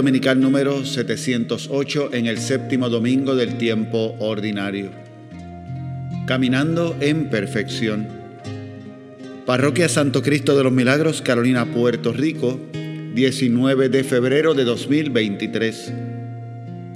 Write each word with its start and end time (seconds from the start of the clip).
Dominical 0.00 0.40
número 0.40 0.82
708 0.82 2.14
en 2.14 2.24
el 2.24 2.38
séptimo 2.38 2.88
domingo 2.88 3.36
del 3.36 3.58
tiempo 3.58 4.16
ordinario. 4.18 4.88
Caminando 6.26 6.96
en 7.00 7.28
perfección. 7.28 8.08
Parroquia 9.44 9.90
Santo 9.90 10.22
Cristo 10.22 10.56
de 10.56 10.64
los 10.64 10.72
Milagros, 10.72 11.20
Carolina, 11.20 11.66
Puerto 11.66 12.14
Rico, 12.14 12.58
19 13.14 13.90
de 13.90 14.02
febrero 14.02 14.54
de 14.54 14.64
2023. 14.64 15.92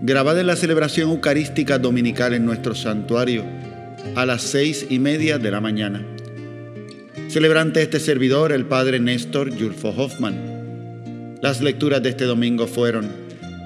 Grabada 0.01 0.41
en 0.41 0.47
la 0.47 0.57
celebración 0.57 1.11
eucarística 1.11 1.79
dominical 1.79 2.33
en 2.33 2.47
nuestro 2.47 2.75
santuario 2.75 3.45
a 4.15 4.25
las 4.25 4.41
seis 4.41 4.87
y 4.89 4.99
media 4.99 5.37
de 5.37 5.51
la 5.51 5.61
mañana. 5.61 6.03
Celebrante 7.29 7.83
este 7.83 8.01
servidor, 8.01 8.51
el 8.51 8.65
padre 8.65 8.99
Néstor 8.99 9.55
Yulfo 9.55 9.91
Hoffman. 9.91 10.54
Las 11.45 11.61
lecturas 11.61 12.03
de 12.03 12.09
este 12.09 12.25
domingo 12.25 12.67
fueron 12.67 13.07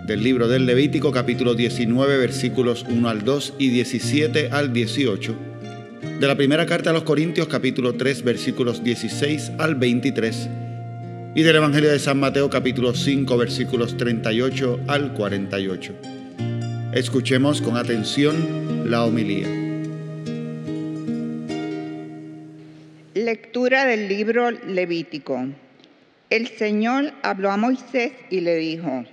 del 0.04 0.24
libro 0.24 0.48
del 0.48 0.66
Levítico 0.66 1.12
capítulo 1.12 1.54
19 1.54 2.18
versículos 2.18 2.84
1 2.88 3.08
al 3.08 3.24
2 3.24 3.54
y 3.56 3.68
17 3.68 4.48
al 4.50 4.72
18, 4.72 5.36
de 6.18 6.26
la 6.26 6.34
primera 6.34 6.66
carta 6.66 6.90
a 6.90 6.92
los 6.92 7.04
Corintios 7.04 7.46
capítulo 7.46 7.92
3 7.92 8.24
versículos 8.24 8.82
16 8.82 9.52
al 9.58 9.76
23 9.76 10.48
y 11.36 11.42
del 11.44 11.54
Evangelio 11.54 11.92
de 11.92 12.00
San 12.00 12.18
Mateo 12.18 12.50
capítulo 12.50 12.94
5 12.94 13.36
versículos 13.36 13.96
38 13.96 14.80
al 14.88 15.14
48. 15.14 15.94
Escuchemos 16.94 17.62
con 17.62 17.76
atención 17.76 18.90
la 18.90 19.04
homilía. 19.04 19.46
Lectura 23.14 23.84
del 23.84 24.08
libro 24.08 24.50
Levítico. 24.50 25.46
El 26.30 26.48
Señor 26.48 27.14
habló 27.22 27.50
a 27.50 27.56
Moisés 27.56 28.12
y 28.28 28.40
le 28.40 28.56
dijo, 28.56 29.06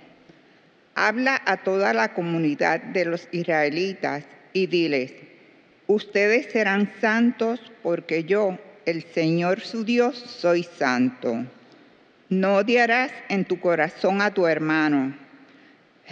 habla 0.95 1.41
a 1.45 1.57
toda 1.57 1.93
la 1.93 2.13
comunidad 2.13 2.81
de 2.81 3.05
los 3.05 3.29
israelitas 3.31 4.25
y 4.51 4.67
diles, 4.67 5.13
ustedes 5.87 6.47
serán 6.51 6.91
santos 6.99 7.61
porque 7.81 8.25
yo, 8.25 8.59
el 8.85 9.03
Señor 9.03 9.61
su 9.61 9.85
Dios, 9.85 10.17
soy 10.17 10.63
santo. 10.63 11.45
No 12.27 12.57
odiarás 12.57 13.11
en 13.29 13.45
tu 13.45 13.61
corazón 13.61 14.21
a 14.21 14.33
tu 14.33 14.45
hermano. 14.45 15.15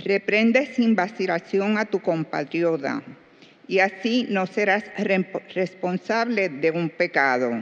Reprende 0.06 0.68
sin 0.68 0.96
vacilación 0.96 1.78
a 1.78 1.86
tu 1.86 2.00
compatriota 2.00 3.04
y 3.68 3.80
así 3.80 4.26
no 4.30 4.48
serás 4.48 4.86
responsable 5.54 6.48
de 6.48 6.72
un 6.72 6.90
pecado. 6.90 7.62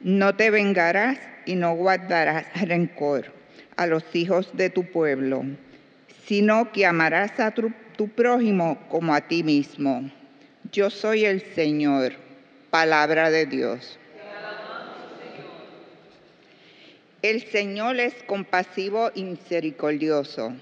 No 0.00 0.36
te 0.36 0.50
vengarás 0.50 1.18
y 1.46 1.54
no 1.56 1.74
guardarás 1.74 2.46
rencor 2.66 3.32
a 3.76 3.86
los 3.86 4.04
hijos 4.14 4.50
de 4.54 4.70
tu 4.70 4.84
pueblo, 4.84 5.44
sino 6.26 6.72
que 6.72 6.86
amarás 6.86 7.38
a 7.40 7.52
tu, 7.52 7.72
prójimo 8.16 8.78
como 8.88 9.14
a 9.14 9.20
ti 9.20 9.44
mismo. 9.44 10.10
Yo 10.72 10.90
soy 10.90 11.24
el 11.24 11.40
Señor, 11.54 12.14
palabra 12.70 13.30
de 13.30 13.46
Dios. 13.46 13.98
El 17.22 17.42
Señor 17.42 18.00
es 18.00 18.14
compasivo 18.24 19.12
y 19.14 19.22
misericordioso. 19.22 20.52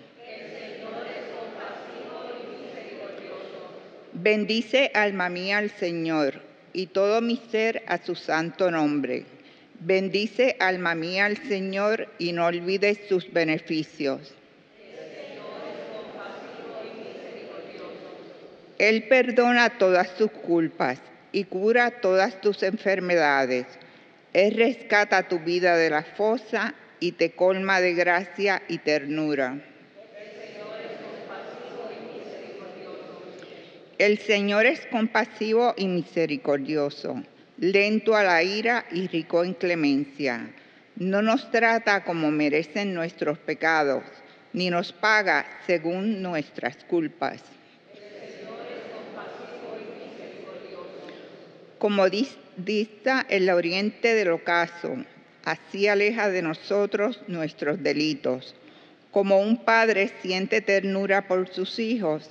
Bendice 4.12 4.90
alma 4.92 5.30
mía 5.30 5.56
al 5.56 5.70
Señor 5.70 6.42
y 6.74 6.88
todo 6.88 7.22
mi 7.22 7.36
ser 7.50 7.82
a 7.86 7.96
su 7.96 8.14
santo 8.14 8.70
nombre. 8.70 9.24
Bendice 9.82 10.56
alma 10.60 10.94
mía 10.94 11.24
al 11.24 11.38
Señor 11.38 12.08
y 12.18 12.32
no 12.32 12.44
olvides 12.44 12.98
sus 13.08 13.32
beneficios. 13.32 14.34
Él 18.76 19.04
perdona 19.04 19.78
todas 19.78 20.14
tus 20.16 20.30
culpas 20.30 21.00
y 21.32 21.44
cura 21.44 22.02
todas 22.02 22.42
tus 22.42 22.62
enfermedades. 22.62 23.66
Él 24.34 24.54
rescata 24.54 25.28
tu 25.28 25.38
vida 25.38 25.76
de 25.78 25.88
la 25.88 26.02
fosa 26.02 26.74
y 26.98 27.12
te 27.12 27.30
colma 27.32 27.80
de 27.80 27.94
gracia 27.94 28.62
y 28.68 28.78
ternura. 28.78 29.64
El 33.96 34.18
Señor 34.18 34.66
es 34.66 34.86
compasivo 34.86 35.72
y 35.76 35.86
misericordioso, 35.88 37.22
lento 37.60 38.16
a 38.16 38.24
la 38.24 38.42
ira 38.42 38.86
y 38.90 39.06
rico 39.06 39.44
en 39.44 39.54
clemencia. 39.54 40.50
No 40.96 41.22
nos 41.22 41.50
trata 41.50 42.02
como 42.02 42.30
merecen 42.30 42.94
nuestros 42.94 43.38
pecados, 43.38 44.02
ni 44.52 44.70
nos 44.70 44.92
paga 44.92 45.46
según 45.66 46.22
nuestras 46.22 46.76
culpas. 46.84 47.42
Como 51.78 52.08
dista 52.56 53.24
el 53.28 53.48
oriente 53.48 54.14
del 54.14 54.32
ocaso, 54.32 54.96
así 55.44 55.86
aleja 55.86 56.28
de 56.28 56.42
nosotros 56.42 57.20
nuestros 57.28 57.82
delitos. 57.82 58.56
Como 59.12 59.38
un 59.38 59.64
padre 59.64 60.10
siente 60.22 60.60
ternura 60.60 61.28
por 61.28 61.48
sus 61.48 61.78
hijos, 61.78 62.30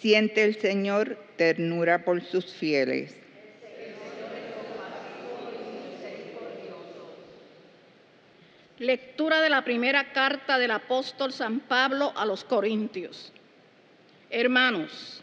Siente 0.00 0.44
el 0.44 0.60
Señor 0.60 1.16
ternura 1.36 2.04
por 2.04 2.22
sus 2.22 2.54
fieles. 2.54 3.14
Lectura 8.78 9.40
de 9.40 9.50
la 9.50 9.64
primera 9.64 10.12
carta 10.12 10.58
del 10.58 10.70
apóstol 10.70 11.32
San 11.32 11.60
Pablo 11.60 12.12
a 12.16 12.26
los 12.26 12.44
Corintios. 12.44 13.32
Hermanos, 14.30 15.22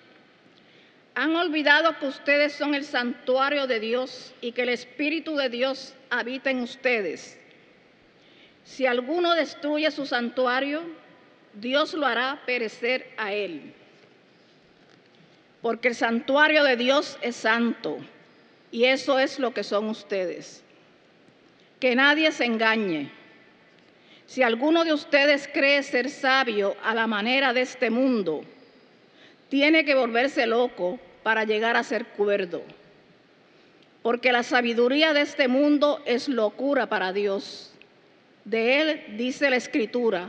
¿han 1.16 1.36
olvidado 1.36 1.98
que 2.00 2.08
ustedes 2.08 2.54
son 2.54 2.74
el 2.74 2.84
santuario 2.84 3.68
de 3.68 3.80
Dios 3.80 4.34
y 4.42 4.54
que 4.54 4.64
el 4.64 4.70
Espíritu 4.70 5.36
de 5.36 5.50
Dios 5.50 5.94
habita 6.10 6.50
en 6.50 6.62
ustedes? 6.62 7.40
Si 8.64 8.86
alguno 8.86 9.34
destruye 9.36 9.92
su 9.92 10.06
santuario, 10.06 10.82
Dios 11.54 11.94
lo 11.94 12.06
hará 12.06 12.42
perecer 12.46 13.14
a 13.18 13.34
él 13.34 13.74
porque 15.64 15.88
el 15.88 15.96
santuario 15.96 16.66
de 16.66 16.76
Dios 16.76 17.18
es 17.22 17.38
santo 17.38 17.98
y 18.70 18.84
eso 18.84 19.18
es 19.18 19.40
lo 19.40 19.54
que 19.54 19.64
son 19.64 19.88
ustedes. 19.88 20.62
Que 21.80 21.96
nadie 21.96 22.32
se 22.34 22.44
engañe. 22.44 23.10
Si 24.34 24.42
alguno 24.42 24.84
de 24.84 24.92
ustedes 24.92 25.48
cree 25.48 25.84
ser 25.84 26.10
sabio 26.10 26.76
a 26.82 26.96
la 26.96 27.06
manera 27.06 27.54
de 27.54 27.62
este 27.62 27.92
mundo, 27.92 28.44
tiene 29.48 29.86
que 29.86 29.94
volverse 29.94 30.48
loco 30.48 31.00
para 31.22 31.44
llegar 31.44 31.76
a 31.76 31.84
ser 31.84 32.08
cuerdo. 32.08 32.64
Porque 34.02 34.32
la 34.32 34.42
sabiduría 34.42 35.14
de 35.14 35.22
este 35.22 35.48
mundo 35.48 36.02
es 36.08 36.28
locura 36.28 36.88
para 36.88 37.14
Dios. 37.14 37.76
De 38.44 38.82
él 38.82 39.04
dice 39.18 39.52
la 39.52 39.58
escritura, 39.58 40.28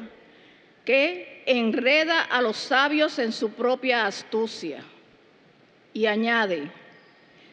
que 0.85 1.43
enreda 1.47 2.21
a 2.21 2.43
los 2.43 2.59
sabios 2.59 3.19
en 3.19 3.33
su 3.33 3.53
propia 3.53 4.05
astucia 4.05 4.85
y 5.95 6.05
añade, 6.05 6.71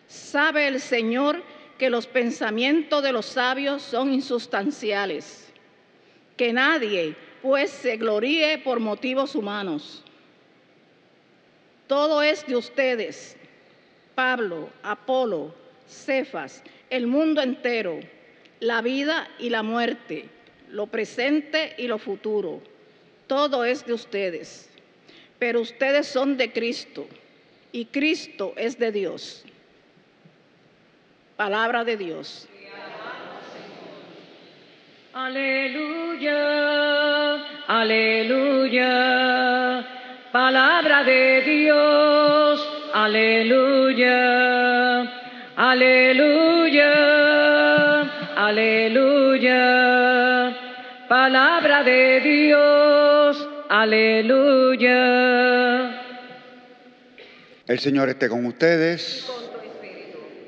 sabe 0.10 0.68
el 0.68 0.82
Señor 0.82 1.42
que 1.78 1.90
los 1.90 2.08
pensamientos 2.08 3.02
de 3.04 3.14
los 3.14 3.28
sabios 3.28 3.82
son 3.82 4.14
insustanciales, 4.14 5.51
que 6.42 6.54
nadie 6.54 7.16
pues 7.44 7.70
se 7.70 7.98
gloríe 7.98 8.58
por 8.58 8.80
motivos 8.80 9.36
humanos. 9.36 10.02
Todo 11.86 12.24
es 12.24 12.48
de 12.48 12.56
ustedes, 12.56 13.38
Pablo, 14.16 14.72
Apolo, 14.82 15.54
Cefas, 15.88 16.64
el 16.90 17.06
mundo 17.06 17.44
entero, 17.44 18.00
la 18.60 18.82
vida 18.82 19.30
y 19.38 19.52
la 19.52 19.62
muerte, 19.62 20.30
lo 20.72 20.88
presente 20.88 21.76
y 21.78 21.86
lo 21.86 22.00
futuro. 22.00 22.60
Todo 23.28 23.64
es 23.64 23.86
de 23.86 23.94
ustedes, 23.94 24.68
pero 25.38 25.62
ustedes 25.62 26.08
son 26.08 26.38
de 26.38 26.52
Cristo 26.52 27.06
y 27.72 27.86
Cristo 27.86 28.54
es 28.58 28.80
de 28.80 28.92
Dios. 28.92 29.46
Palabra 31.38 31.84
de 31.84 31.98
Dios. 31.98 32.48
Aleluya, 35.14 36.38
aleluya, 37.68 38.94
palabra 40.32 41.04
de 41.04 41.42
Dios, 41.42 42.68
aleluya, 42.94 44.22
aleluya, 45.58 46.94
aleluya, 48.38 49.62
palabra 51.10 51.84
de 51.84 52.22
Dios, 52.22 53.50
aleluya. 53.70 55.02
El 57.68 57.80
Señor 57.80 58.10
esté 58.10 58.30
con 58.30 58.46
ustedes. 58.46 59.30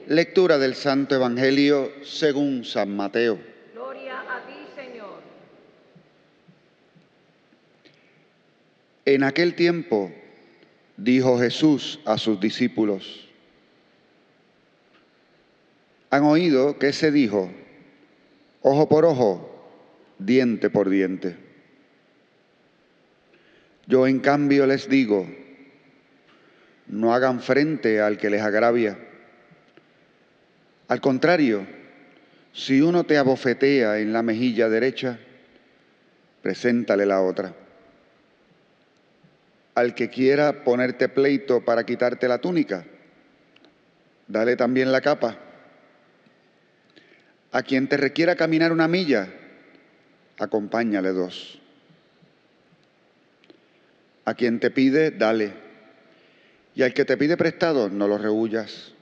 Lectura 0.07 0.57
del 0.57 0.75
Santo 0.75 1.15
Evangelio 1.15 1.91
según 2.03 2.65
San 2.65 2.95
Mateo. 2.95 3.39
Gloria 3.73 4.19
a 4.19 4.45
ti, 4.45 4.67
Señor. 4.75 5.21
En 9.05 9.23
aquel 9.23 9.55
tiempo 9.55 10.11
dijo 10.95 11.37
Jesús 11.37 11.99
a 12.05 12.17
sus 12.17 12.39
discípulos, 12.39 13.29
han 16.09 16.23
oído 16.23 16.77
que 16.77 16.93
se 16.93 17.11
dijo, 17.11 17.51
ojo 18.61 18.87
por 18.87 19.03
ojo, 19.03 19.49
diente 20.19 20.69
por 20.69 20.89
diente. 20.89 21.35
Yo 23.87 24.07
en 24.07 24.19
cambio 24.19 24.65
les 24.67 24.87
digo, 24.87 25.27
no 26.87 27.13
hagan 27.13 27.41
frente 27.41 27.99
al 27.99 28.17
que 28.17 28.29
les 28.29 28.41
agravia. 28.41 28.97
Al 30.87 31.01
contrario, 31.01 31.65
si 32.53 32.81
uno 32.81 33.03
te 33.03 33.17
abofetea 33.17 33.99
en 33.99 34.13
la 34.13 34.21
mejilla 34.21 34.69
derecha, 34.69 35.19
preséntale 36.41 37.05
la 37.05 37.21
otra. 37.21 37.55
Al 39.75 39.95
que 39.95 40.09
quiera 40.09 40.63
ponerte 40.63 41.09
pleito 41.09 41.65
para 41.65 41.85
quitarte 41.85 42.27
la 42.27 42.37
túnica, 42.37 42.85
dale 44.27 44.55
también 44.55 44.91
la 44.91 45.01
capa. 45.01 45.37
A 47.51 47.63
quien 47.63 47.87
te 47.87 47.97
requiera 47.97 48.35
caminar 48.35 48.71
una 48.71 48.87
milla, 48.87 49.29
acompáñale 50.39 51.11
dos. 51.11 51.59
A 54.25 54.33
quien 54.35 54.59
te 54.59 54.71
pide, 54.71 55.11
dale. 55.11 55.53
Y 56.75 56.83
al 56.83 56.93
que 56.93 57.05
te 57.05 57.17
pide 57.17 57.37
prestado, 57.37 57.89
no 57.89 58.07
lo 58.07 58.17
rehuyas. 58.17 58.93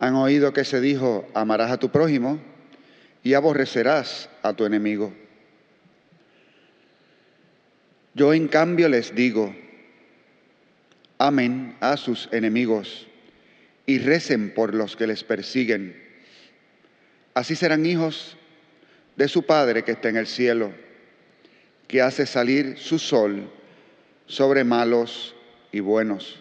Han 0.00 0.14
oído 0.14 0.52
que 0.52 0.64
se 0.64 0.80
dijo, 0.80 1.28
amarás 1.34 1.70
a 1.70 1.78
tu 1.78 1.90
prójimo 1.90 2.40
y 3.22 3.34
aborrecerás 3.34 4.28
a 4.42 4.52
tu 4.52 4.64
enemigo. 4.64 5.12
Yo 8.18 8.34
en 8.34 8.48
cambio 8.48 8.88
les 8.88 9.14
digo, 9.14 9.54
amen 11.18 11.76
a 11.78 11.96
sus 11.96 12.28
enemigos 12.32 13.06
y 13.86 14.00
recen 14.00 14.52
por 14.52 14.74
los 14.74 14.96
que 14.96 15.06
les 15.06 15.22
persiguen. 15.22 15.96
Así 17.34 17.54
serán 17.54 17.86
hijos 17.86 18.36
de 19.14 19.28
su 19.28 19.44
Padre 19.44 19.84
que 19.84 19.92
está 19.92 20.08
en 20.08 20.16
el 20.16 20.26
cielo, 20.26 20.72
que 21.86 22.02
hace 22.02 22.26
salir 22.26 22.76
su 22.76 22.98
sol 22.98 23.48
sobre 24.26 24.64
malos 24.64 25.36
y 25.70 25.78
buenos, 25.78 26.40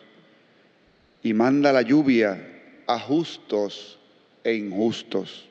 y 1.21 1.35
manda 1.35 1.71
la 1.71 1.83
lluvia 1.83 2.39
a 2.87 2.97
justos 2.97 3.99
e 4.43 4.55
injustos. 4.55 5.47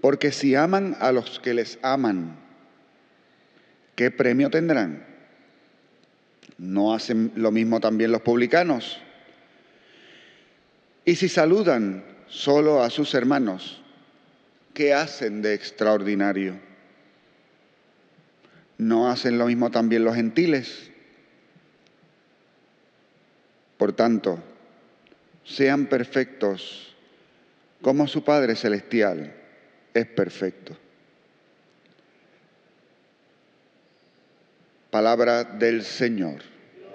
Porque 0.00 0.32
si 0.32 0.56
aman 0.56 0.96
a 0.98 1.12
los 1.12 1.38
que 1.38 1.54
les 1.54 1.78
aman, 1.80 2.43
¿qué 3.94 4.10
premio 4.10 4.50
tendrán? 4.50 5.06
¿No 6.58 6.94
hacen 6.94 7.32
lo 7.36 7.50
mismo 7.50 7.80
también 7.80 8.12
los 8.12 8.22
publicanos? 8.22 9.00
Y 11.04 11.16
si 11.16 11.28
saludan 11.28 12.04
solo 12.28 12.82
a 12.82 12.90
sus 12.90 13.14
hermanos, 13.14 13.82
¿qué 14.72 14.94
hacen 14.94 15.42
de 15.42 15.54
extraordinario? 15.54 16.58
¿No 18.78 19.10
hacen 19.10 19.38
lo 19.38 19.46
mismo 19.46 19.70
también 19.70 20.04
los 20.04 20.14
gentiles? 20.14 20.90
Por 23.76 23.92
tanto, 23.92 24.42
sean 25.44 25.86
perfectos 25.86 26.94
como 27.82 28.08
su 28.08 28.24
Padre 28.24 28.56
Celestial 28.56 29.34
es 29.92 30.06
perfecto. 30.06 30.76
Palabra 34.94 35.42
del 35.42 35.82
Señor. 35.82 36.40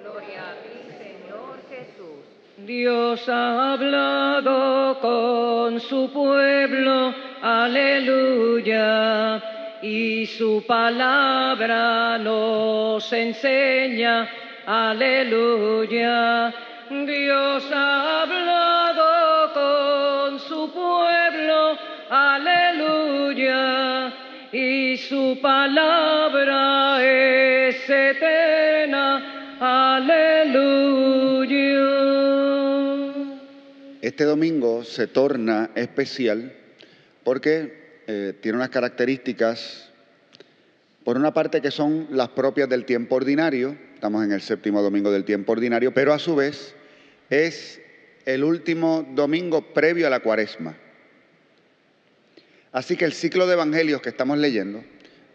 Gloria 0.02 0.52
a 0.52 0.56
ti, 0.64 0.88
Señor 1.04 1.60
Jesús. 1.70 2.24
Dios 2.66 3.28
ha 3.28 3.74
hablado 3.74 5.02
con 5.02 5.82
su 5.82 6.10
pueblo, 6.14 7.14
aleluya, 7.42 8.88
y 9.82 10.26
su 10.28 10.64
palabra 10.66 12.18
nos 12.20 13.12
enseña, 13.12 14.30
aleluya. 14.66 16.54
Dios 16.90 17.70
ha 17.70 18.22
hablado 18.22 19.54
con 19.54 20.40
su 20.40 20.72
pueblo, 20.72 21.78
aleluya, 22.10 22.69
su 25.10 25.40
palabra 25.42 27.04
es 27.04 27.90
eterna, 27.90 29.58
aleluya. 29.60 31.50
Este 34.04 34.24
domingo 34.24 34.84
se 34.84 35.08
torna 35.08 35.72
especial 35.74 36.54
porque 37.24 38.04
eh, 38.06 38.34
tiene 38.40 38.60
unas 38.60 38.70
características, 38.70 39.90
por 41.04 41.18
una 41.18 41.34
parte 41.34 41.60
que 41.60 41.72
son 41.72 42.10
las 42.12 42.30
propias 42.30 42.70
del 42.70 42.86
tiempo 42.86 43.16
ordinario, 43.16 43.76
estamos 43.96 44.24
en 44.24 44.32
el 44.32 44.42
séptimo 44.42 44.84
domingo 44.84 45.12
del 45.12 45.26
tiempo 45.26 45.54
ordinario, 45.54 45.92
pero 45.92 46.14
a 46.14 46.20
su 46.20 46.36
vez 46.36 46.76
es 47.32 47.82
el 48.28 48.44
último 48.44 49.08
domingo 49.16 49.74
previo 49.74 50.06
a 50.06 50.12
la 50.12 50.20
cuaresma. 50.20 50.78
Así 52.72 52.96
que 52.96 53.06
el 53.06 53.14
ciclo 53.14 53.48
de 53.48 53.54
evangelios 53.54 54.04
que 54.04 54.10
estamos 54.10 54.38
leyendo, 54.38 54.84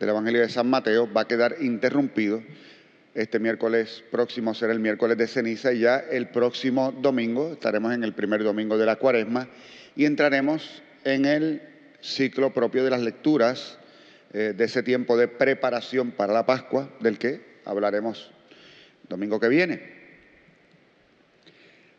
del 0.04 0.10
Evangelio 0.10 0.42
de 0.42 0.50
San 0.50 0.68
Mateo, 0.68 1.10
va 1.10 1.22
a 1.22 1.28
quedar 1.28 1.56
interrumpido. 1.60 2.42
Este 3.14 3.38
miércoles 3.38 4.04
próximo 4.10 4.52
será 4.52 4.74
el 4.74 4.78
miércoles 4.78 5.16
de 5.16 5.26
ceniza 5.26 5.72
y 5.72 5.78
ya 5.78 5.96
el 5.96 6.28
próximo 6.28 6.92
domingo 6.92 7.52
estaremos 7.54 7.94
en 7.94 8.04
el 8.04 8.12
primer 8.12 8.44
domingo 8.44 8.76
de 8.76 8.84
la 8.84 8.96
cuaresma 8.96 9.48
y 9.96 10.04
entraremos 10.04 10.82
en 11.04 11.24
el 11.24 11.62
ciclo 12.02 12.52
propio 12.52 12.84
de 12.84 12.90
las 12.90 13.00
lecturas 13.00 13.78
eh, 14.34 14.52
de 14.54 14.64
ese 14.64 14.82
tiempo 14.82 15.16
de 15.16 15.26
preparación 15.26 16.10
para 16.10 16.34
la 16.34 16.44
Pascua, 16.44 16.90
del 17.00 17.16
que 17.16 17.40
hablaremos 17.64 18.30
domingo 19.08 19.40
que 19.40 19.48
viene. 19.48 19.80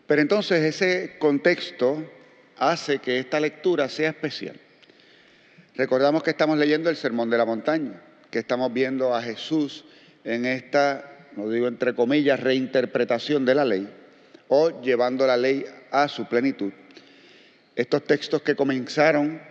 Pero 0.05 0.21
entonces 0.21 0.62
ese 0.62 1.17
contexto 1.17 2.07
hace 2.57 3.00
que 3.00 3.17
esta 3.17 3.39
lectura 3.39 3.89
sea 3.89 4.09
especial. 4.09 4.59
Recordamos 5.77 6.24
que 6.24 6.29
estamos 6.29 6.58
leyendo 6.58 6.89
el 6.89 6.96
Sermón 6.96 7.29
de 7.29 7.38
la 7.38 7.44
Montaña, 7.44 8.01
que 8.32 8.39
estamos 8.39 8.72
viendo 8.72 9.13
a 9.13 9.22
Jesús 9.22 9.84
en 10.24 10.46
esta, 10.46 11.27
no 11.36 11.50
digo 11.50 11.67
entre 11.67 11.94
comillas, 11.94 12.39
reinterpretación 12.39 13.44
de 13.44 13.55
la 13.55 13.65
ley 13.65 13.89
o 14.48 14.82
llevando 14.82 15.27
la 15.27 15.36
ley 15.36 15.65
a 15.91 16.08
su 16.08 16.27
plenitud. 16.27 16.72
Estos 17.75 18.05
textos 18.05 18.41
que 18.41 18.55
comenzaron 18.55 19.41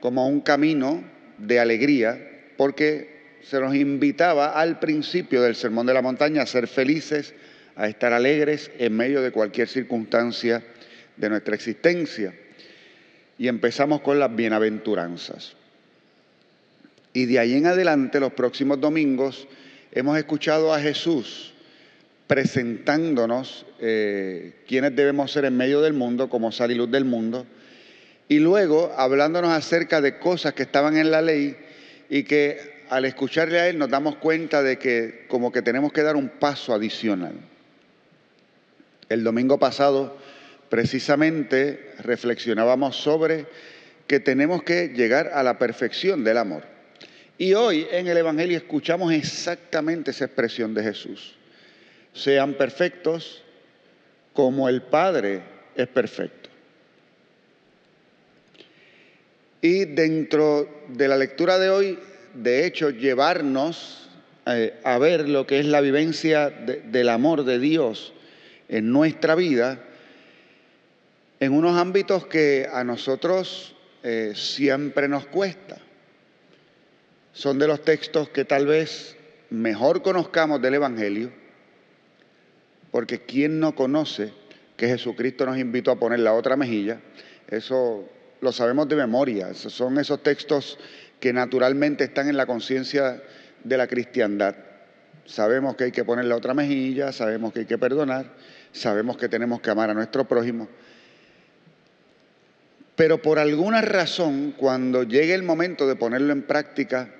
como 0.00 0.26
un 0.26 0.40
camino 0.40 1.04
de 1.36 1.60
alegría, 1.60 2.18
porque 2.56 3.38
se 3.42 3.60
nos 3.60 3.74
invitaba 3.74 4.58
al 4.58 4.78
principio 4.78 5.42
del 5.42 5.54
Sermón 5.54 5.84
de 5.84 5.92
la 5.92 6.00
Montaña 6.00 6.42
a 6.42 6.46
ser 6.46 6.66
felices, 6.66 7.34
a 7.76 7.88
estar 7.88 8.14
alegres 8.14 8.70
en 8.78 8.96
medio 8.96 9.20
de 9.20 9.32
cualquier 9.32 9.68
circunstancia 9.68 10.62
de 11.18 11.28
nuestra 11.28 11.54
existencia. 11.54 12.32
Y 13.36 13.48
empezamos 13.48 14.00
con 14.00 14.18
las 14.18 14.34
bienaventuranzas. 14.34 15.56
Y 17.14 17.26
de 17.26 17.38
ahí 17.38 17.54
en 17.54 17.66
adelante, 17.66 18.20
los 18.20 18.32
próximos 18.32 18.80
domingos, 18.80 19.46
hemos 19.92 20.18
escuchado 20.18 20.74
a 20.74 20.80
Jesús 20.80 21.54
presentándonos 22.26 23.64
eh, 23.80 24.54
quiénes 24.66 24.96
debemos 24.96 25.30
ser 25.30 25.44
en 25.44 25.56
medio 25.56 25.80
del 25.80 25.92
mundo, 25.92 26.28
como 26.28 26.50
sal 26.50 26.72
y 26.72 26.74
luz 26.74 26.90
del 26.90 27.04
mundo, 27.04 27.46
y 28.28 28.40
luego 28.40 28.92
hablándonos 28.96 29.50
acerca 29.50 30.00
de 30.00 30.18
cosas 30.18 30.54
que 30.54 30.64
estaban 30.64 30.96
en 30.96 31.12
la 31.12 31.22
ley 31.22 31.56
y 32.10 32.24
que 32.24 32.82
al 32.90 33.04
escucharle 33.04 33.60
a 33.60 33.68
Él 33.68 33.78
nos 33.78 33.90
damos 33.90 34.16
cuenta 34.16 34.62
de 34.62 34.78
que 34.78 35.26
como 35.28 35.52
que 35.52 35.62
tenemos 35.62 35.92
que 35.92 36.02
dar 36.02 36.16
un 36.16 36.28
paso 36.28 36.74
adicional. 36.74 37.34
El 39.08 39.22
domingo 39.22 39.58
pasado 39.58 40.18
precisamente 40.68 41.92
reflexionábamos 42.02 42.96
sobre 42.96 43.46
que 44.08 44.18
tenemos 44.18 44.64
que 44.64 44.88
llegar 44.88 45.30
a 45.32 45.44
la 45.44 45.58
perfección 45.58 46.24
del 46.24 46.38
amor. 46.38 46.73
Y 47.36 47.54
hoy 47.54 47.86
en 47.90 48.06
el 48.06 48.16
Evangelio 48.16 48.56
escuchamos 48.56 49.12
exactamente 49.12 50.12
esa 50.12 50.26
expresión 50.26 50.72
de 50.72 50.82
Jesús. 50.84 51.34
Sean 52.12 52.54
perfectos 52.54 53.42
como 54.32 54.68
el 54.68 54.82
Padre 54.82 55.42
es 55.74 55.88
perfecto. 55.88 56.50
Y 59.60 59.86
dentro 59.86 60.84
de 60.88 61.08
la 61.08 61.16
lectura 61.16 61.58
de 61.58 61.70
hoy, 61.70 61.98
de 62.34 62.66
hecho, 62.66 62.90
llevarnos 62.90 64.08
eh, 64.46 64.74
a 64.84 64.98
ver 64.98 65.28
lo 65.28 65.46
que 65.46 65.58
es 65.58 65.66
la 65.66 65.80
vivencia 65.80 66.50
de, 66.50 66.82
del 66.82 67.08
amor 67.08 67.44
de 67.44 67.58
Dios 67.58 68.12
en 68.68 68.92
nuestra 68.92 69.34
vida, 69.34 69.82
en 71.40 71.52
unos 71.52 71.78
ámbitos 71.78 72.26
que 72.26 72.68
a 72.70 72.84
nosotros 72.84 73.74
eh, 74.02 74.32
siempre 74.34 75.08
nos 75.08 75.26
cuesta. 75.26 75.78
Son 77.34 77.58
de 77.58 77.66
los 77.66 77.82
textos 77.82 78.28
que 78.28 78.44
tal 78.44 78.66
vez 78.66 79.16
mejor 79.50 80.02
conozcamos 80.02 80.62
del 80.62 80.74
Evangelio, 80.74 81.30
porque 82.92 83.22
¿quién 83.22 83.58
no 83.58 83.74
conoce 83.74 84.32
que 84.76 84.86
Jesucristo 84.86 85.44
nos 85.44 85.58
invitó 85.58 85.90
a 85.90 85.98
poner 85.98 86.20
la 86.20 86.32
otra 86.32 86.56
mejilla? 86.56 87.00
Eso 87.48 88.08
lo 88.40 88.52
sabemos 88.52 88.88
de 88.88 88.96
memoria, 88.96 89.52
son 89.52 89.98
esos 89.98 90.22
textos 90.22 90.78
que 91.18 91.32
naturalmente 91.32 92.04
están 92.04 92.28
en 92.28 92.36
la 92.36 92.46
conciencia 92.46 93.20
de 93.64 93.76
la 93.76 93.88
cristiandad. 93.88 94.54
Sabemos 95.26 95.74
que 95.74 95.84
hay 95.84 95.92
que 95.92 96.04
poner 96.04 96.26
la 96.26 96.36
otra 96.36 96.54
mejilla, 96.54 97.10
sabemos 97.10 97.52
que 97.52 97.60
hay 97.60 97.66
que 97.66 97.78
perdonar, 97.78 98.26
sabemos 98.70 99.16
que 99.16 99.28
tenemos 99.28 99.60
que 99.60 99.70
amar 99.70 99.90
a 99.90 99.94
nuestro 99.94 100.24
prójimo. 100.26 100.68
Pero 102.94 103.20
por 103.20 103.40
alguna 103.40 103.80
razón, 103.80 104.54
cuando 104.56 105.02
llegue 105.02 105.34
el 105.34 105.42
momento 105.42 105.88
de 105.88 105.96
ponerlo 105.96 106.32
en 106.32 106.42
práctica, 106.42 107.12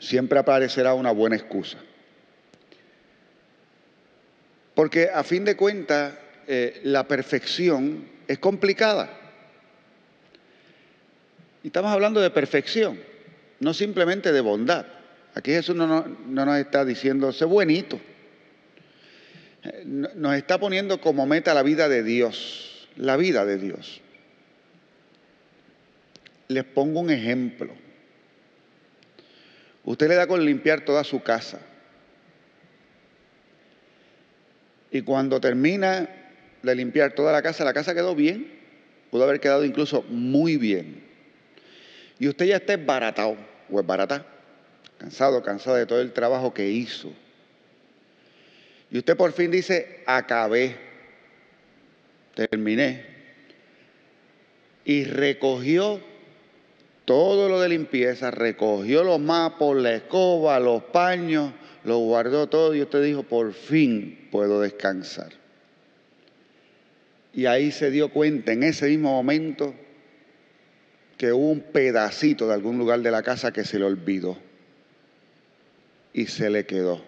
siempre 0.00 0.38
aparecerá 0.38 0.94
una 0.94 1.12
buena 1.12 1.36
excusa. 1.36 1.78
Porque 4.74 5.10
a 5.12 5.22
fin 5.22 5.44
de 5.44 5.56
cuentas, 5.56 6.14
eh, 6.48 6.80
la 6.84 7.06
perfección 7.06 8.08
es 8.26 8.38
complicada. 8.38 9.10
Y 11.62 11.68
estamos 11.68 11.92
hablando 11.92 12.20
de 12.20 12.30
perfección, 12.30 12.98
no 13.60 13.74
simplemente 13.74 14.32
de 14.32 14.40
bondad. 14.40 14.86
Aquí 15.34 15.52
Jesús 15.52 15.76
no, 15.76 15.86
no, 15.86 16.06
nos 16.46 16.56
está 16.58 16.84
diciendo, 16.84 17.32
sé 17.32 17.44
buenito. 17.44 18.00
Nos 19.84 20.36
está 20.36 20.58
poniendo 20.58 21.00
como 21.00 21.26
meta 21.26 21.52
la 21.52 21.62
vida 21.62 21.88
de 21.88 22.02
Dios, 22.02 22.88
la 22.96 23.16
vida 23.18 23.44
de 23.44 23.58
Dios. 23.58 24.00
Les 26.48 26.64
pongo 26.64 27.00
un 27.00 27.10
ejemplo. 27.10 27.74
Usted 29.84 30.08
le 30.08 30.14
da 30.14 30.26
con 30.26 30.44
limpiar 30.44 30.82
toda 30.82 31.04
su 31.04 31.22
casa. 31.22 31.60
Y 34.90 35.02
cuando 35.02 35.40
termina 35.40 36.08
de 36.62 36.74
limpiar 36.74 37.12
toda 37.12 37.32
la 37.32 37.42
casa, 37.42 37.64
la 37.64 37.72
casa 37.72 37.94
quedó 37.94 38.14
bien. 38.14 38.60
Pudo 39.10 39.24
haber 39.24 39.40
quedado 39.40 39.64
incluso 39.64 40.02
muy 40.08 40.56
bien. 40.56 41.02
Y 42.18 42.28
usted 42.28 42.46
ya 42.46 42.56
está 42.56 42.76
baratado 42.76 43.36
o 43.70 43.80
es 43.80 43.86
barata, 43.86 44.26
cansado, 44.98 45.42
cansado 45.42 45.76
de 45.76 45.86
todo 45.86 46.00
el 46.00 46.12
trabajo 46.12 46.52
que 46.52 46.68
hizo. 46.68 47.12
Y 48.90 48.98
usted 48.98 49.16
por 49.16 49.32
fin 49.32 49.50
dice, 49.50 50.02
acabé, 50.06 50.76
terminé. 52.34 53.06
Y 54.84 55.04
recogió 55.04 56.00
todo 57.10 57.48
lo 57.48 57.60
de 57.60 57.68
limpieza, 57.68 58.30
recogió 58.30 59.02
los 59.02 59.18
mapos, 59.18 59.76
la 59.76 59.94
escoba, 59.94 60.60
los 60.60 60.84
paños, 60.84 61.52
lo 61.82 61.98
guardó 61.98 62.48
todo 62.48 62.72
y 62.72 62.82
usted 62.82 63.02
dijo, 63.02 63.24
por 63.24 63.52
fin 63.52 64.28
puedo 64.30 64.60
descansar. 64.60 65.32
Y 67.34 67.46
ahí 67.46 67.72
se 67.72 67.90
dio 67.90 68.10
cuenta 68.10 68.52
en 68.52 68.62
ese 68.62 68.86
mismo 68.86 69.10
momento 69.10 69.74
que 71.18 71.32
hubo 71.32 71.50
un 71.50 71.62
pedacito 71.62 72.46
de 72.46 72.54
algún 72.54 72.78
lugar 72.78 73.00
de 73.00 73.10
la 73.10 73.24
casa 73.24 73.52
que 73.52 73.64
se 73.64 73.80
le 73.80 73.86
olvidó 73.86 74.38
y 76.12 76.26
se 76.26 76.48
le 76.48 76.64
quedó. 76.64 77.04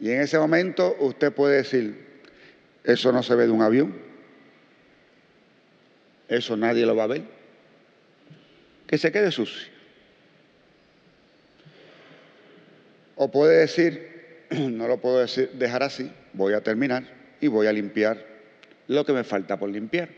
Y 0.00 0.10
en 0.10 0.22
ese 0.22 0.38
momento 0.38 0.96
usted 1.00 1.34
puede 1.34 1.56
decir, 1.56 2.22
eso 2.82 3.12
no 3.12 3.22
se 3.22 3.34
ve 3.34 3.44
de 3.44 3.52
un 3.52 3.60
avión. 3.60 4.07
Eso 6.28 6.56
nadie 6.56 6.84
lo 6.84 6.94
va 6.94 7.04
a 7.04 7.08
ver. 7.08 7.22
Que 8.86 8.98
se 8.98 9.10
quede 9.10 9.32
sucio. 9.32 9.68
O 13.16 13.30
puede 13.30 13.58
decir, 13.58 14.46
no 14.50 14.86
lo 14.86 15.00
puedo 15.00 15.18
decir, 15.18 15.50
dejar 15.54 15.82
así, 15.82 16.12
voy 16.34 16.52
a 16.52 16.60
terminar 16.60 17.04
y 17.40 17.48
voy 17.48 17.66
a 17.66 17.72
limpiar 17.72 18.24
lo 18.86 19.04
que 19.04 19.12
me 19.12 19.24
falta 19.24 19.58
por 19.58 19.70
limpiar. 19.70 20.08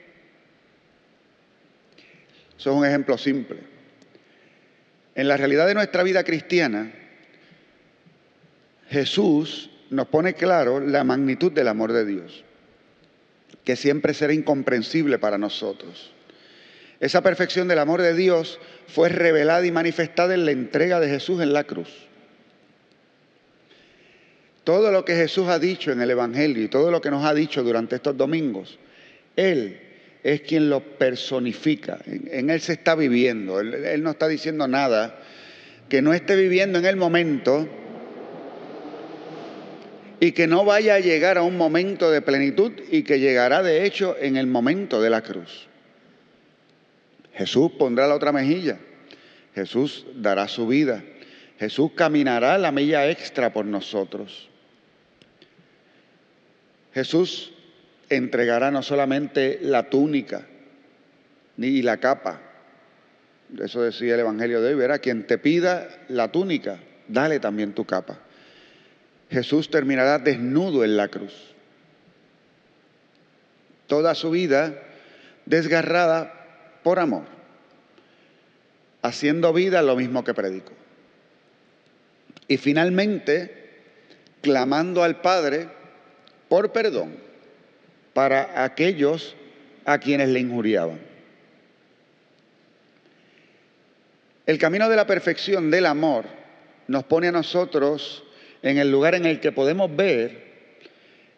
Eso 2.58 2.70
es 2.70 2.76
un 2.76 2.84
ejemplo 2.84 3.16
simple. 3.16 3.58
En 5.14 5.28
la 5.28 5.36
realidad 5.36 5.66
de 5.66 5.74
nuestra 5.74 6.02
vida 6.02 6.24
cristiana, 6.24 6.92
Jesús 8.88 9.70
nos 9.90 10.08
pone 10.08 10.34
claro 10.34 10.80
la 10.80 11.04
magnitud 11.04 11.52
del 11.52 11.68
amor 11.68 11.92
de 11.92 12.04
Dios 12.04 12.44
que 13.64 13.76
siempre 13.76 14.14
será 14.14 14.32
incomprensible 14.32 15.18
para 15.18 15.38
nosotros. 15.38 16.12
Esa 17.00 17.22
perfección 17.22 17.68
del 17.68 17.78
amor 17.78 18.02
de 18.02 18.14
Dios 18.14 18.58
fue 18.86 19.08
revelada 19.08 19.66
y 19.66 19.72
manifestada 19.72 20.34
en 20.34 20.44
la 20.44 20.50
entrega 20.50 21.00
de 21.00 21.08
Jesús 21.08 21.40
en 21.40 21.52
la 21.52 21.64
cruz. 21.64 21.88
Todo 24.64 24.92
lo 24.92 25.04
que 25.04 25.14
Jesús 25.14 25.48
ha 25.48 25.58
dicho 25.58 25.90
en 25.90 26.02
el 26.02 26.10
Evangelio 26.10 26.62
y 26.62 26.68
todo 26.68 26.90
lo 26.90 27.00
que 27.00 27.10
nos 27.10 27.24
ha 27.24 27.32
dicho 27.32 27.62
durante 27.62 27.96
estos 27.96 28.16
domingos, 28.16 28.78
Él 29.36 29.80
es 30.22 30.42
quien 30.42 30.68
lo 30.68 30.80
personifica. 30.80 31.98
En, 32.06 32.50
Él 32.50 32.60
se 32.60 32.74
está 32.74 32.94
viviendo. 32.94 33.60
él 33.60 34.02
no 34.02 34.10
está 34.10 34.28
diciendo 34.28 34.68
nada 34.68 35.18
que 35.88 36.02
no 36.02 36.12
esté 36.12 36.36
viviendo 36.36 36.78
en 36.78 36.86
el 36.86 36.96
momento 36.96 37.68
y 40.20 40.32
que 40.32 40.46
no 40.46 40.66
vaya 40.66 40.96
a 40.96 41.00
llegar 41.00 41.38
a 41.38 41.42
un 41.42 41.56
momento 41.56 42.10
de 42.10 42.20
plenitud 42.20 42.72
y 42.90 43.02
que 43.02 43.18
llegará 43.18 43.62
de 43.62 43.86
hecho 43.86 44.16
en 44.20 44.36
el 44.36 44.46
momento 44.46 45.00
de 45.00 45.08
la 45.08 45.22
cruz. 45.22 45.66
Jesús 47.32 47.72
pondrá 47.78 48.06
la 48.06 48.14
otra 48.14 48.30
mejilla, 48.30 48.78
Jesús 49.54 50.06
dará 50.14 50.46
su 50.46 50.66
vida, 50.66 51.02
Jesús 51.58 51.92
caminará 51.94 52.58
la 52.58 52.70
milla 52.70 53.08
extra 53.08 53.52
por 53.52 53.64
nosotros. 53.64 54.50
Jesús 56.92 57.52
entregará 58.10 58.70
no 58.70 58.82
solamente 58.82 59.58
la 59.62 59.88
túnica 59.88 60.46
ni 61.56 61.80
la 61.80 61.96
capa, 61.96 62.42
eso 63.58 63.82
decía 63.82 64.14
el 64.14 64.20
Evangelio 64.20 64.60
de 64.60 64.68
hoy, 64.68 64.74
verá, 64.74 64.98
quien 64.98 65.26
te 65.26 65.38
pida 65.38 65.88
la 66.08 66.30
túnica, 66.30 66.78
dale 67.08 67.40
también 67.40 67.72
tu 67.72 67.84
capa. 67.84 68.18
Jesús 69.30 69.70
terminará 69.70 70.18
desnudo 70.18 70.84
en 70.84 70.96
la 70.96 71.08
cruz. 71.08 71.32
Toda 73.86 74.14
su 74.14 74.30
vida 74.30 74.74
desgarrada 75.46 76.32
por 76.82 76.98
amor, 76.98 77.24
haciendo 79.02 79.52
vida 79.52 79.82
lo 79.82 79.96
mismo 79.96 80.24
que 80.24 80.34
predicó. 80.34 80.72
Y 82.48 82.56
finalmente, 82.56 83.82
clamando 84.42 85.04
al 85.04 85.20
Padre 85.20 85.68
por 86.48 86.72
perdón 86.72 87.14
para 88.12 88.64
aquellos 88.64 89.36
a 89.84 89.98
quienes 89.98 90.28
le 90.28 90.40
injuriaban. 90.40 90.98
El 94.46 94.58
camino 94.58 94.88
de 94.88 94.96
la 94.96 95.06
perfección 95.06 95.70
del 95.70 95.86
amor 95.86 96.24
nos 96.88 97.04
pone 97.04 97.28
a 97.28 97.32
nosotros 97.32 98.24
en 98.62 98.78
el 98.78 98.90
lugar 98.90 99.14
en 99.14 99.26
el 99.26 99.40
que 99.40 99.52
podemos 99.52 99.94
ver 99.94 100.50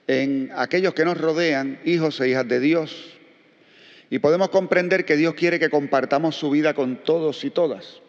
en 0.06 0.50
aquellos 0.54 0.94
que 0.94 1.04
nos 1.04 1.18
rodean, 1.18 1.78
hijos 1.84 2.20
e 2.20 2.28
hijas 2.28 2.46
de 2.48 2.60
Dios. 2.60 3.18
Y 4.10 4.18
podemos 4.18 4.50
comprender 4.50 5.04
que 5.04 5.16
Dios 5.16 5.34
quiere 5.34 5.58
que 5.58 5.70
compartamos 5.70 6.36
su 6.36 6.50
vida 6.50 6.74
con 6.74 6.96
todos 6.96 7.44
y 7.44 7.50
todas. 7.50 8.00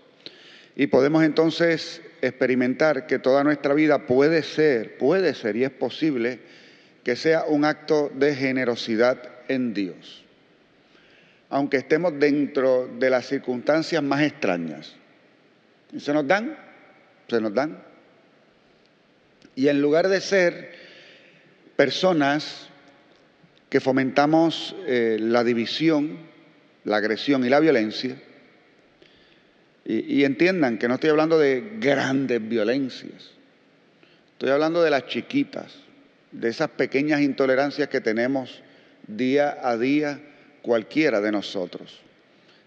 Y 0.76 0.88
podemos 0.88 1.24
entonces 1.24 2.02
experimentar 2.22 3.06
que 3.06 3.20
toda 3.20 3.44
nuestra 3.44 3.74
vida 3.74 4.06
puede 4.06 4.44
ser, 4.44 4.98
puede 4.98 5.34
ser 5.34 5.56
y 5.56 5.64
es 5.64 5.72
posible 5.72 6.40
que 7.04 7.16
sea 7.16 7.44
un 7.46 7.64
acto 7.64 8.12
de 8.14 8.36
generosidad 8.36 9.22
en 9.48 9.74
Dios. 9.74 10.24
Aunque 11.50 11.78
estemos 11.78 12.18
dentro 12.18 12.90
de 12.98 13.10
las 13.10 13.28
circunstancias 13.28 14.02
más 14.02 14.22
extrañas. 14.24 14.96
¿Y 15.92 16.00
se 16.00 16.12
nos 16.12 16.28
dan? 16.28 16.58
Se 17.28 17.40
nos 17.40 17.54
dan. 17.54 17.93
Y 19.56 19.68
en 19.68 19.82
lugar 19.82 20.08
de 20.08 20.22
ser 20.22 20.72
personas 21.76 22.68
que 23.70 23.80
fomentamos 23.80 24.76
eh, 24.86 25.18
la 25.20 25.44
división, 25.44 26.18
la 26.84 26.98
agresión 26.98 27.46
y 27.46 27.50
la 27.50 27.60
violencia, 27.60 28.16
y, 29.86 30.20
y 30.20 30.24
entiendan 30.26 30.78
que 30.78 30.88
no 30.88 30.96
estoy 30.96 31.10
hablando 31.10 31.38
de 31.38 31.78
grandes 31.80 32.48
violencias, 32.48 33.32
estoy 34.34 34.50
hablando 34.50 34.82
de 34.82 34.90
las 34.90 35.08
chiquitas, 35.08 35.74
de 36.32 36.50
esas 36.50 36.70
pequeñas 36.72 37.22
intolerancias 37.22 37.90
que 37.90 38.02
tenemos 38.02 38.62
día 39.08 39.58
a 39.62 39.78
día 39.78 40.20
cualquiera 40.62 41.22
de 41.22 41.32
nosotros. 41.32 42.00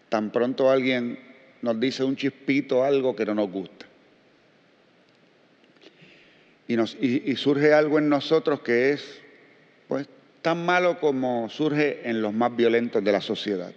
Tan 0.08 0.30
pronto 0.30 0.70
alguien 0.70 1.18
nos 1.62 1.80
dice 1.80 2.04
un 2.04 2.14
chispito, 2.14 2.84
algo 2.84 3.16
que 3.16 3.26
no 3.26 3.34
nos 3.34 3.50
gusta 3.50 3.86
y, 6.68 7.36
surge 7.36 7.72
algo 7.72 7.98
en 7.98 8.08
nosotros 8.08 8.60
que 8.60 8.92
es 8.92 9.20
pues, 9.88 10.08
tan 10.42 10.64
malo 10.64 10.98
como 10.98 11.48
surge 11.48 12.08
en 12.08 12.22
los 12.22 12.32
más 12.32 12.54
violentos 12.54 13.02
de 13.02 13.12
la 13.12 13.20
sociedad. 13.20 13.72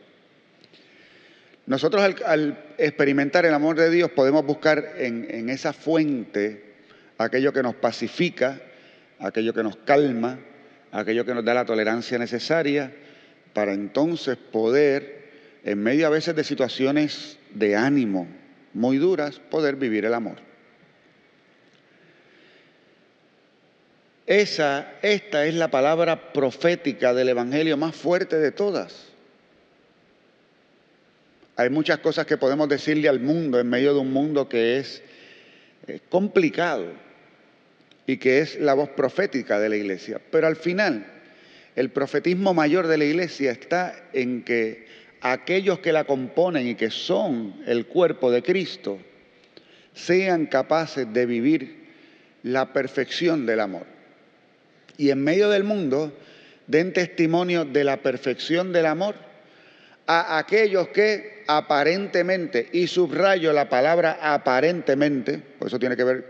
Nosotros 1.68 2.16
al, 2.26 2.58
experimentar 2.80 3.46
el 3.46 3.54
amor 3.54 3.76
de 3.76 3.92
Dios 3.92 4.10
podemos 4.12 4.44
buscar 4.44 4.94
en, 4.98 5.50
esa 5.50 5.72
fuente 5.72 6.74
aquello 7.20 7.54
que 7.54 7.62
nos 7.62 7.76
pacifica, 7.76 8.60
aquello 9.20 9.54
que 9.54 9.62
nos 9.62 9.76
calma, 9.76 10.40
aquello 10.92 11.26
que 11.26 11.36
nos 11.36 11.46
da 11.46 11.54
la 11.54 11.66
tolerancia 11.66 12.18
necesaria 12.18 12.92
para 13.54 13.74
entonces 13.74 14.38
poder, 14.38 15.30
en 15.64 15.84
medio 15.84 16.08
a 16.08 16.10
veces 16.10 16.36
de 16.36 16.44
situaciones 16.44 17.38
de 17.54 17.76
ánimo 17.76 18.28
muy 18.74 18.98
duras, 18.98 19.40
poder 19.40 19.76
vivir 19.76 20.06
el 20.06 20.14
amor. 20.14 20.49
Esa, 24.30 24.94
esta 25.02 25.48
es 25.48 25.56
la 25.56 25.72
palabra 25.72 26.32
profética 26.32 27.16
del 27.16 27.30
Evangelio 27.30 27.78
más 27.78 27.96
fuerte 27.96 28.38
de 28.38 28.52
todas. 28.52 29.08
Hay 31.56 31.72
muchas 31.72 31.98
cosas 31.98 32.28
que 32.28 32.38
podemos 32.38 32.70
decirle 32.70 33.10
al 33.10 33.20
mundo 33.20 33.60
en 33.60 33.68
medio 33.68 33.92
de 33.96 34.02
un 34.02 34.14
mundo 34.14 34.48
que 34.48 34.78
es 34.78 35.02
eh, 35.88 36.00
complicado 36.10 36.86
y 38.06 38.18
que 38.18 38.42
es 38.42 38.60
la 38.60 38.76
voz 38.76 38.90
profética 38.90 39.60
de 39.60 39.68
la 39.68 39.78
iglesia. 39.78 40.22
Pero 40.30 40.46
al 40.46 40.58
final, 40.58 41.08
el 41.76 41.90
profetismo 41.90 42.54
mayor 42.54 42.86
de 42.86 43.00
la 43.00 43.06
iglesia 43.06 43.50
está 43.50 44.10
en 44.14 44.44
que 44.44 44.86
aquellos 45.22 45.80
que 45.80 45.92
la 45.92 46.04
componen 46.04 46.68
y 46.68 46.76
que 46.76 46.92
son 46.92 47.64
el 47.66 47.88
cuerpo 47.88 48.30
de 48.30 48.44
Cristo 48.44 49.00
sean 49.96 50.46
capaces 50.46 51.12
de 51.12 51.26
vivir 51.26 51.88
la 52.44 52.72
perfección 52.74 53.48
del 53.48 53.62
amor. 53.62 53.99
Y 55.00 55.12
en 55.12 55.24
medio 55.24 55.50
del 55.50 55.64
mundo 55.64 56.12
den 56.68 56.92
testimonio 56.92 57.64
de 57.64 57.86
la 57.86 58.04
perfección 58.04 58.74
del 58.74 58.86
amor 58.86 59.16
a 60.06 60.38
aquellos 60.38 60.90
que 60.90 61.46
aparentemente, 61.48 62.68
y 62.74 62.88
subrayo 62.88 63.54
la 63.54 63.70
palabra 63.70 64.20
aparentemente, 64.22 65.42
por 65.58 65.70
eso 65.70 65.80
tiene 65.80 65.96
que 65.96 66.04
ver 66.04 66.26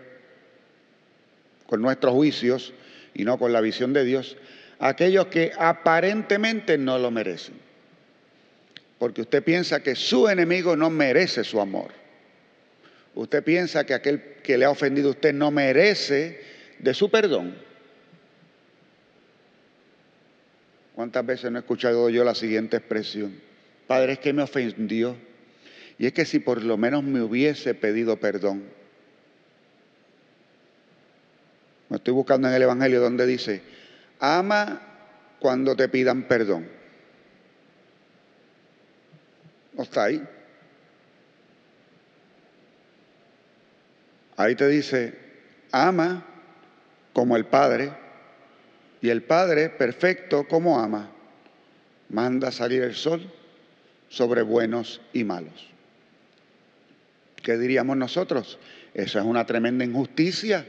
con 1.66 1.82
nuestros 1.82 2.14
juicios 2.14 2.72
y 3.16 3.26
no 3.26 3.40
con 3.40 3.52
la 3.52 3.60
visión 3.60 3.92
de 3.92 4.04
Dios, 4.04 4.38
aquellos 4.78 5.26
que 5.28 5.52
aparentemente 5.58 6.78
no 6.78 7.00
lo 7.00 7.10
merecen. 7.10 7.56
Porque 9.00 9.22
usted 9.22 9.44
piensa 9.44 9.82
que 9.82 9.96
su 9.96 10.30
enemigo 10.30 10.76
no 10.76 10.92
merece 10.92 11.44
su 11.44 11.60
amor. 11.60 11.90
Usted 13.16 13.44
piensa 13.44 13.84
que 13.84 13.96
aquel 13.96 14.22
que 14.44 14.60
le 14.60 14.66
ha 14.66 14.70
ofendido 14.70 15.08
a 15.08 15.12
usted 15.12 15.34
no 15.34 15.50
merece 15.50 16.40
de 16.78 16.94
su 16.94 17.10
perdón. 17.10 17.69
¿Cuántas 21.00 21.26
veces 21.26 21.50
no 21.50 21.58
he 21.58 21.62
escuchado 21.62 22.10
yo 22.10 22.26
la 22.26 22.36
siguiente 22.36 22.76
expresión? 22.76 23.40
Padre, 23.88 24.12
es 24.12 24.20
que 24.20 24.34
me 24.34 24.44
ofendió. 24.44 25.16
Y 25.98 26.08
es 26.08 26.12
que 26.12 26.26
si 26.26 26.40
por 26.40 26.62
lo 26.62 26.76
menos 26.76 27.06
me 27.06 27.22
hubiese 27.22 27.74
pedido 27.74 28.18
perdón. 28.18 28.66
Me 31.88 31.96
estoy 31.96 32.14
buscando 32.14 32.50
en 32.50 32.54
el 32.54 32.64
Evangelio 32.64 33.00
donde 33.00 33.26
dice, 33.26 33.62
ama 34.20 34.82
cuando 35.40 35.74
te 35.74 35.88
pidan 35.88 36.24
perdón. 36.24 36.68
¿No 39.78 39.84
está 39.84 40.04
ahí? 40.04 40.22
Ahí 44.36 44.54
te 44.54 44.68
dice, 44.68 45.18
ama 45.72 46.26
como 47.14 47.38
el 47.38 47.46
Padre, 47.46 47.94
y 49.02 49.10
el 49.10 49.24
Padre 49.24 49.70
perfecto 49.70 50.48
como 50.48 50.80
ama, 50.80 51.12
manda 52.10 52.52
salir 52.52 52.84
el 52.84 52.96
sol 52.96 53.32
sobre 54.10 54.42
buenos 54.42 55.02
y 55.14 55.24
malos. 55.24 55.68
¿Qué 57.42 57.58
diríamos 57.58 57.96
nosotros? 57.96 58.58
Esa 58.94 59.20
es 59.20 59.26
una 59.26 59.46
tremenda 59.46 59.86
injusticia. 59.86 60.66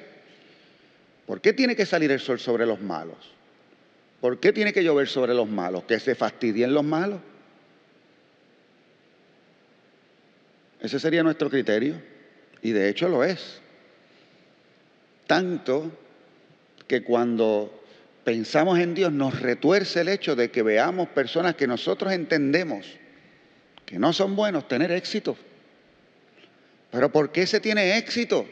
¿Por 1.27 1.41
qué 1.41 1.53
tiene 1.53 1.75
que 1.75 1.87
salir 1.87 2.11
el 2.13 2.21
sol 2.21 2.39
sobre 2.39 2.67
los 2.67 2.81
malos? 2.81 3.17
¿Por 4.21 4.39
qué 4.39 4.53
tiene 4.53 4.73
que 4.73 4.85
llover 4.85 5.09
sobre 5.09 5.35
los 5.35 5.49
malos? 5.49 5.85
¿Que 5.85 5.99
se 5.99 6.15
fastidien 6.15 6.75
los 6.75 6.85
malos? 6.85 7.21
Ese 10.81 11.01
sería 11.01 11.23
nuestro 11.23 11.51
criterio. 11.51 12.01
Y 12.63 12.73
de 12.73 12.89
hecho 12.89 13.09
lo 13.09 13.25
es. 13.25 13.61
Tanto 15.27 15.91
que 16.87 17.03
cuando 17.03 17.80
pensamos 18.31 18.79
en 18.79 18.95
Dios 18.95 19.11
nos 19.11 19.41
retuerce 19.41 20.03
el 20.03 20.09
hecho 20.09 20.37
de 20.37 20.53
que 20.53 20.63
veamos 20.63 21.09
personas 21.09 21.57
que 21.57 21.67
nosotros 21.67 22.13
entendemos 22.13 22.87
que 23.85 23.99
no 23.99 24.13
son 24.13 24.37
buenos 24.37 24.69
tener 24.69 24.93
éxito. 24.93 25.37
Pero 26.93 27.11
¿por 27.11 27.33
qué 27.33 27.45
se 27.45 27.59
tiene 27.59 27.99
éxito? 27.99 28.47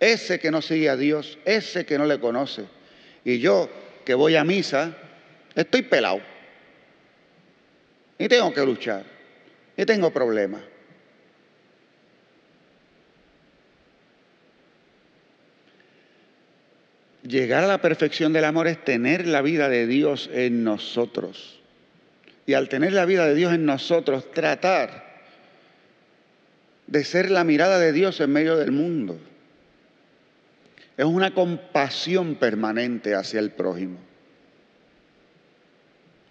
Ese 0.00 0.40
que 0.40 0.50
no 0.50 0.60
sigue 0.60 0.88
a 0.88 0.96
Dios, 0.96 1.38
ese 1.44 1.86
que 1.86 1.96
no 1.98 2.04
le 2.04 2.18
conoce. 2.18 2.64
Y 3.24 3.38
yo 3.38 3.70
que 4.04 4.14
voy 4.14 4.34
a 4.34 4.42
misa, 4.42 4.96
estoy 5.54 5.82
pelado. 5.82 6.20
Y 8.18 8.26
tengo 8.26 8.52
que 8.52 8.66
luchar. 8.66 9.04
Y 9.76 9.84
tengo 9.84 10.12
problemas. 10.12 10.62
Llegar 17.26 17.64
a 17.64 17.66
la 17.66 17.80
perfección 17.80 18.34
del 18.34 18.44
amor 18.44 18.68
es 18.68 18.84
tener 18.84 19.26
la 19.26 19.40
vida 19.40 19.70
de 19.70 19.86
Dios 19.86 20.28
en 20.32 20.62
nosotros 20.62 21.58
y 22.46 22.52
al 22.52 22.68
tener 22.68 22.92
la 22.92 23.06
vida 23.06 23.26
de 23.26 23.34
Dios 23.34 23.54
en 23.54 23.64
nosotros, 23.64 24.30
tratar 24.32 25.04
de 26.86 27.02
ser 27.02 27.30
la 27.30 27.44
mirada 27.44 27.78
de 27.78 27.92
Dios 27.92 28.20
en 28.20 28.30
medio 28.30 28.56
del 28.56 28.72
mundo. 28.72 29.18
Es 30.98 31.06
una 31.06 31.32
compasión 31.32 32.34
permanente 32.34 33.14
hacia 33.14 33.40
el 33.40 33.50
prójimo. 33.52 33.98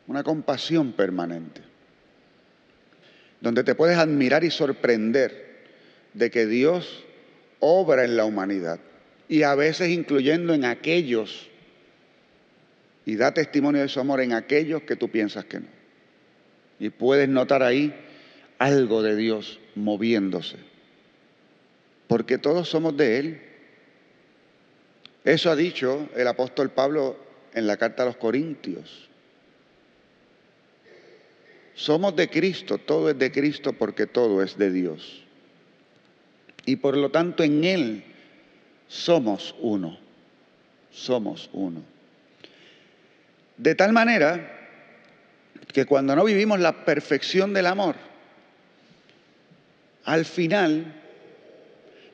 Una 0.05 0.23
compasión 0.23 0.93
permanente. 0.93 1.61
Donde 3.41 3.63
te 3.63 3.73
puedes 3.73 3.97
admirar 3.97 4.43
y 4.43 4.51
sorprender 4.51 5.63
de 6.13 6.29
que 6.29 6.45
Dios 6.45 7.03
obra 7.59 8.05
en 8.05 8.15
la 8.15 8.25
humanidad. 8.25 8.79
Y 9.33 9.41
a 9.41 9.55
veces 9.55 9.89
incluyendo 9.89 10.53
en 10.53 10.63
aquellos, 10.63 11.49
y 13.03 13.15
da 13.15 13.33
testimonio 13.33 13.81
de 13.81 13.89
su 13.89 13.99
amor 13.99 14.21
en 14.21 14.31
aquellos 14.31 14.83
que 14.83 14.95
tú 14.95 15.09
piensas 15.09 15.45
que 15.45 15.59
no. 15.59 15.65
Y 16.79 16.91
puedes 16.91 17.27
notar 17.27 17.63
ahí 17.63 17.95
algo 18.59 19.01
de 19.01 19.15
Dios 19.15 19.59
moviéndose. 19.73 20.57
Porque 22.05 22.37
todos 22.37 22.69
somos 22.69 22.95
de 22.95 23.17
Él. 23.17 23.41
Eso 25.25 25.49
ha 25.49 25.55
dicho 25.55 26.09
el 26.15 26.27
apóstol 26.27 26.69
Pablo 26.69 27.17
en 27.55 27.65
la 27.65 27.77
carta 27.77 28.03
a 28.03 28.05
los 28.05 28.17
Corintios. 28.17 29.09
Somos 31.73 32.15
de 32.15 32.29
Cristo, 32.29 32.77
todo 32.77 33.09
es 33.09 33.17
de 33.17 33.31
Cristo 33.31 33.73
porque 33.73 34.05
todo 34.05 34.43
es 34.43 34.59
de 34.59 34.69
Dios. 34.69 35.23
Y 36.67 36.75
por 36.75 36.95
lo 36.95 37.09
tanto 37.09 37.41
en 37.43 37.63
Él 37.63 38.12
somos 38.93 39.55
uno, 39.59 39.97
somos 40.91 41.49
uno. 41.51 41.81
De 43.57 43.73
tal 43.73 43.91
manera 43.91 44.69
que 45.73 45.85
cuando 45.85 46.15
no 46.15 46.23
vivimos 46.23 46.59
la 46.59 46.85
perfección 46.85 47.53
del 47.53 47.65
amor, 47.65 47.95
al 50.05 50.25
final 50.25 50.93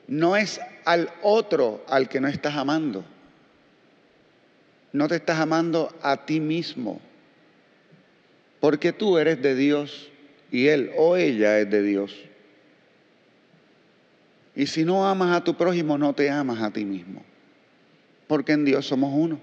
no 0.08 0.36
es 0.36 0.58
al 0.86 1.10
otro 1.22 1.84
al 1.86 2.08
que 2.08 2.20
no 2.20 2.28
estás 2.28 2.56
amando. 2.56 3.04
No 4.92 5.06
te 5.06 5.16
estás 5.16 5.38
amando 5.38 5.94
a 6.00 6.24
ti 6.24 6.40
mismo. 6.40 7.00
Porque 8.58 8.92
tú 8.92 9.18
eres 9.18 9.42
de 9.42 9.54
Dios 9.54 10.08
y 10.50 10.68
él 10.68 10.92
o 10.96 11.16
ella 11.16 11.58
es 11.58 11.70
de 11.70 11.82
Dios. 11.82 12.16
Y 14.60 14.66
si 14.66 14.84
no 14.84 15.08
amas 15.08 15.34
a 15.34 15.42
tu 15.42 15.56
prójimo, 15.56 15.96
no 15.96 16.12
te 16.12 16.28
amas 16.28 16.60
a 16.60 16.70
ti 16.70 16.84
mismo. 16.84 17.24
Porque 18.26 18.52
en 18.52 18.66
Dios 18.66 18.86
somos 18.86 19.10
uno. 19.10 19.40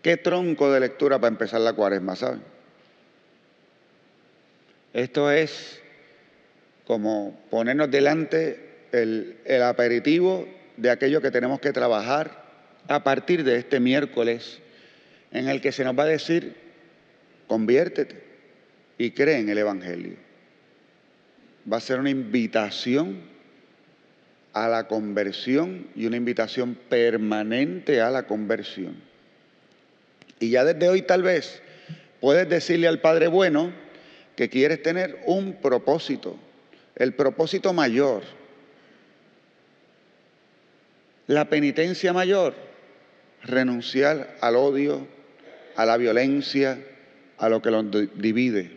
Qué 0.00 0.16
tronco 0.16 0.70
de 0.70 0.78
lectura 0.78 1.18
para 1.18 1.32
empezar 1.32 1.60
la 1.60 1.72
cuaresma, 1.72 2.14
¿saben? 2.14 2.40
Esto 4.92 5.28
es 5.32 5.82
como 6.86 7.36
ponernos 7.50 7.90
delante 7.90 8.84
el, 8.92 9.38
el 9.44 9.62
aperitivo 9.64 10.46
de 10.76 10.90
aquello 10.90 11.20
que 11.20 11.32
tenemos 11.32 11.58
que 11.58 11.72
trabajar 11.72 12.44
a 12.86 13.02
partir 13.02 13.42
de 13.42 13.56
este 13.56 13.80
miércoles, 13.80 14.60
en 15.32 15.48
el 15.48 15.60
que 15.60 15.72
se 15.72 15.82
nos 15.82 15.98
va 15.98 16.04
a 16.04 16.06
decir, 16.06 16.54
conviértete 17.48 18.26
y 18.98 19.10
cree 19.10 19.38
en 19.38 19.48
el 19.48 19.58
Evangelio. 19.58 20.14
Va 21.70 21.78
a 21.78 21.80
ser 21.80 21.98
una 21.98 22.10
invitación 22.10 23.20
a 24.52 24.68
la 24.68 24.88
conversión 24.88 25.88
y 25.94 26.06
una 26.06 26.16
invitación 26.16 26.78
permanente 26.88 28.00
a 28.00 28.10
la 28.10 28.26
conversión. 28.26 28.96
Y 30.40 30.50
ya 30.50 30.64
desde 30.64 30.88
hoy 30.88 31.02
tal 31.02 31.22
vez 31.22 31.60
puedes 32.20 32.48
decirle 32.48 32.88
al 32.88 33.00
Padre 33.00 33.28
Bueno 33.28 33.72
que 34.34 34.48
quieres 34.48 34.82
tener 34.82 35.22
un 35.26 35.54
propósito, 35.54 36.36
el 36.94 37.14
propósito 37.14 37.72
mayor, 37.72 38.22
la 41.26 41.48
penitencia 41.48 42.12
mayor, 42.12 42.54
renunciar 43.42 44.36
al 44.40 44.56
odio, 44.56 45.06
a 45.74 45.84
la 45.84 45.96
violencia, 45.96 46.78
a 47.38 47.48
lo 47.48 47.60
que 47.60 47.70
los 47.70 47.84
divide. 48.14 48.75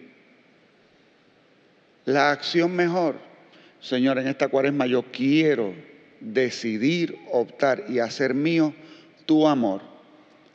La 2.10 2.32
acción 2.32 2.76
mejor, 2.76 3.16
Señor, 3.80 4.18
en 4.18 4.28
esta 4.28 4.48
cuaresma 4.48 4.88
yo 4.88 5.06
quiero 5.12 5.76
decidir, 6.20 7.16
optar 7.32 7.84
y 7.88 8.00
hacer 8.00 8.34
mío 8.34 8.74
tu 9.28 9.48
amor 9.48 9.82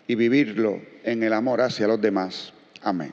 y 0.09 0.17
vivirlo 0.17 0.81
en 1.05 1.23
el 1.23 1.33
amor 1.33 1.61
hacia 1.61 1.87
los 1.87 2.01
demás. 2.01 2.53
Amén. 2.83 3.12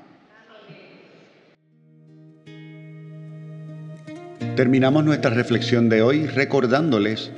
Terminamos 4.56 5.06
nuestra 5.06 5.30
reflexión 5.30 5.88
de 5.88 6.02
hoy 6.02 6.26
recordándoles 6.26 7.30